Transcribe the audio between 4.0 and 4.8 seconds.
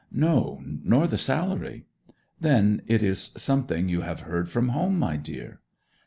have heard from